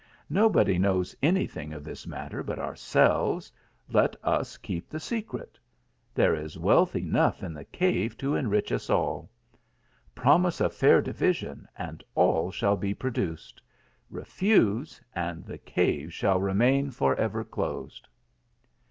Nobody 0.31 0.79
knows 0.79 1.15
any 1.21 1.45
thing 1.45 1.73
of 1.73 1.83
this 1.83 2.07
matter 2.07 2.41
but 2.41 2.57
ourselves; 2.57 3.51
let 3.87 4.15
us 4.25 4.57
keep 4.57 4.89
the 4.89 4.99
secret. 4.99 5.59
There 6.15 6.33
is 6.33 6.57
wealth 6.57 6.95
enough 6.95 7.43
in 7.43 7.53
the 7.53 7.65
cave 7.65 8.17
to 8.17 8.33
enrich 8.33 8.71
us 8.71 8.89
all. 8.89 9.29
Promise 10.15 10.59
a 10.59 10.71
fair 10.71 11.03
division, 11.03 11.67
and 11.77 12.03
all 12.15 12.49
shall 12.49 12.77
be 12.77 12.95
produced; 12.95 13.61
refuse, 14.09 14.99
and 15.13 15.45
the 15.45 15.59
cave 15.59 16.11
shall 16.11 16.39
remain 16.41 16.91
lor 16.99 17.15
ever 17.17 17.43
closed. 17.43 18.07